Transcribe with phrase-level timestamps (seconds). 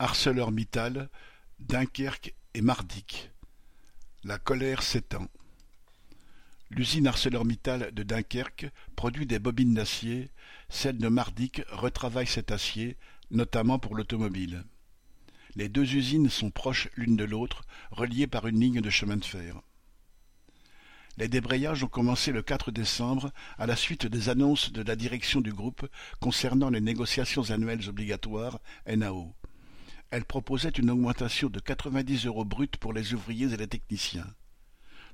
[0.00, 1.10] ArcelorMittal,
[1.58, 3.32] Dunkerque et Mardic.
[4.22, 5.26] La colère s'étend.
[6.70, 10.30] L'usine ArcelorMittal de Dunkerque produit des bobines d'acier,
[10.68, 12.96] celle de Mardic retravaille cet acier,
[13.32, 14.62] notamment pour l'automobile.
[15.56, 19.24] Les deux usines sont proches l'une de l'autre, reliées par une ligne de chemin de
[19.24, 19.60] fer.
[21.16, 25.40] Les débrayages ont commencé le 4 décembre à la suite des annonces de la direction
[25.40, 25.88] du groupe
[26.20, 29.34] concernant les négociations annuelles obligatoires NAO.
[30.10, 34.26] Elle proposait une augmentation de 90 euros bruts pour les ouvriers et les techniciens.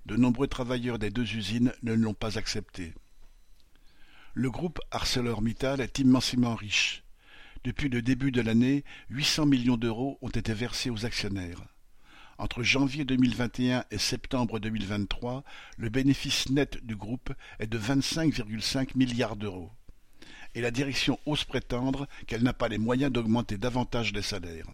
[0.07, 2.95] De nombreux travailleurs des deux usines ne l'ont pas accepté.
[4.35, 7.03] Le groupe ArcelorMittal est immensément riche.
[7.65, 11.65] Depuis le début de l'année, 800 millions d'euros ont été versés aux actionnaires.
[12.39, 15.43] Entre janvier 2021 et septembre 2023,
[15.77, 19.73] le bénéfice net du groupe est de 25,5 milliards d'euros.
[20.55, 24.69] Et la direction ose prétendre qu'elle n'a pas les moyens d'augmenter davantage les salaires.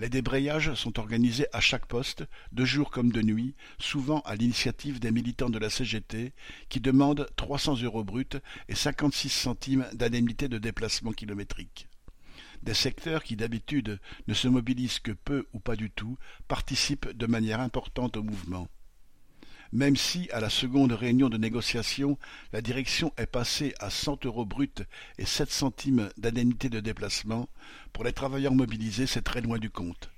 [0.00, 4.98] Les débrayages sont organisés à chaque poste, de jour comme de nuit, souvent à l'initiative
[4.98, 6.32] des militants de la CGT,
[6.70, 11.86] qui demandent 300 euros bruts et 56 centimes d'indemnité de déplacement kilométrique.
[12.62, 16.16] Des secteurs qui d'habitude ne se mobilisent que peu ou pas du tout
[16.48, 18.68] participent de manière importante au mouvement
[19.72, 22.18] même si, à la seconde réunion de négociation,
[22.52, 24.70] la direction est passée à cent euros bruts
[25.18, 27.48] et sept centimes d'indemnité de déplacement,
[27.92, 30.10] pour les travailleurs mobilisés, c'est très loin du compte.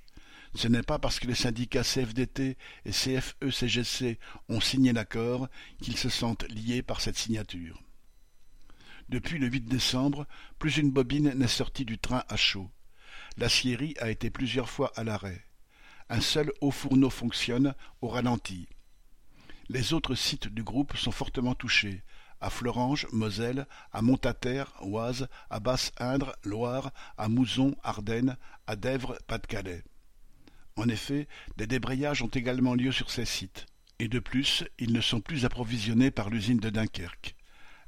[0.55, 5.47] Ce n'est pas parce que les syndicats CFDT et CFE-CGC ont signé l'accord
[5.81, 7.81] qu'ils se sentent liés par cette signature.
[9.09, 10.27] Depuis le 8 décembre,
[10.59, 12.69] plus une bobine n'est sortie du train à chaud.
[13.37, 15.43] L'acierie a été plusieurs fois à l'arrêt.
[16.09, 18.67] Un seul haut fourneau fonctionne au ralenti.
[19.69, 22.03] Les autres sites du groupe sont fortement touchés,
[22.41, 28.35] à Florange, Moselle, à Montataire, Oise, à Basse-Indre, Loire, à Mouzon, Ardennes,
[28.67, 29.83] à Dèvres, Pas-de-Calais.
[30.75, 33.65] En effet, des débrayages ont également lieu sur ces sites.
[33.99, 37.35] Et de plus, ils ne sont plus approvisionnés par l'usine de Dunkerque.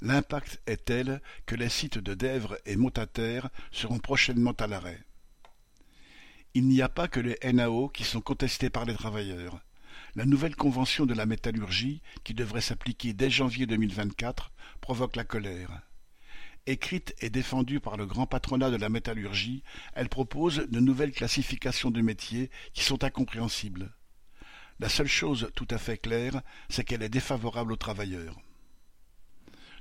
[0.01, 5.03] L'impact est tel que les sites de Dèvres et Montataire seront prochainement à l'arrêt.
[6.53, 9.59] Il n'y a pas que les NAO qui sont contestés par les travailleurs.
[10.17, 15.81] La nouvelle convention de la métallurgie, qui devrait s'appliquer dès janvier 2024, provoque la colère.
[16.67, 19.61] Écrite et défendue par le grand patronat de la métallurgie,
[19.93, 23.93] elle propose de nouvelles classifications de métiers qui sont incompréhensibles.
[24.79, 28.39] La seule chose tout à fait claire, c'est qu'elle est défavorable aux travailleurs.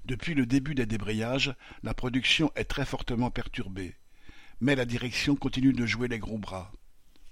[0.04, 3.94] Depuis le début des débrayages, la production est très fortement perturbée.
[4.60, 6.72] Mais la direction continue de jouer les gros bras.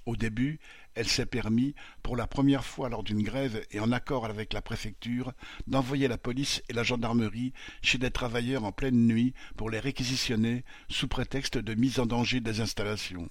[0.04, 0.58] Au début,
[0.94, 4.60] elle s'est permis, pour la première fois lors d'une grève et en accord avec la
[4.60, 5.32] préfecture,
[5.68, 7.52] d'envoyer la police et la gendarmerie
[7.82, 12.40] chez des travailleurs en pleine nuit pour les réquisitionner sous prétexte de mise en danger
[12.40, 13.30] des installations.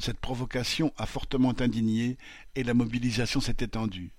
[0.00, 2.18] Cette provocation a fortement indigné
[2.56, 4.12] et la mobilisation s'est étendue.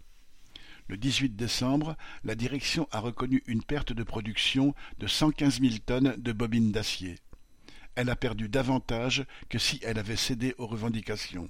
[0.87, 5.81] Le 18 décembre, la direction a reconnu une perte de production de cent quinze mille
[5.81, 7.17] tonnes de bobines d'acier
[7.95, 11.49] elle a perdu davantage que si elle avait cédé aux revendications.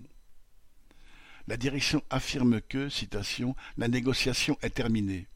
[1.47, 5.27] La direction affirme que, citation, la négociation est terminée.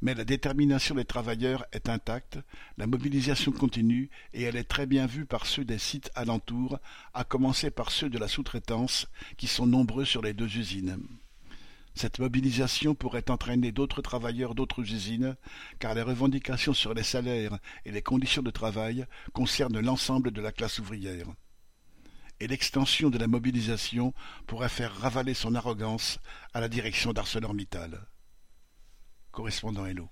[0.00, 2.38] Mais la détermination des travailleurs est intacte,
[2.76, 6.78] la mobilisation continue et elle est très bien vue par ceux des sites alentours,
[7.14, 9.06] à commencer par ceux de la sous-traitance,
[9.36, 10.98] qui sont nombreux sur les deux usines.
[11.94, 15.36] Cette mobilisation pourrait entraîner d'autres travailleurs d'autres usines,
[15.78, 20.52] car les revendications sur les salaires et les conditions de travail concernent l'ensemble de la
[20.52, 21.26] classe ouvrière.
[22.40, 24.14] Et l'extension de la mobilisation
[24.46, 26.20] pourrait faire ravaler son arrogance
[26.54, 28.06] à la direction d'ArcelorMittal.
[29.32, 30.08] Correspondant Hello.